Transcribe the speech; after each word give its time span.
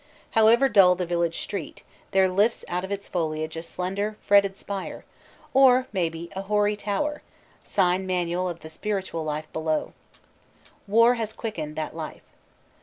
However 0.31 0.67
dull 0.67 0.95
the 0.95 1.05
village 1.05 1.39
street, 1.41 1.83
there 2.09 2.27
lifts 2.27 2.65
out 2.67 2.83
of 2.83 2.91
its 2.91 3.07
foliage 3.07 3.55
a 3.55 3.61
slender 3.61 4.17
fretted 4.23 4.57
spire, 4.57 5.05
or, 5.53 5.85
maybe, 5.93 6.29
a 6.35 6.41
hoary 6.41 6.75
tower, 6.75 7.21
sign 7.63 8.07
manual 8.07 8.49
of 8.49 8.61
the 8.61 8.69
spiritual 8.71 9.23
life 9.23 9.45
below. 9.53 9.93
War 10.87 11.13
has 11.21 11.33
quickened 11.33 11.75
that 11.75 11.95
life. 11.95 12.23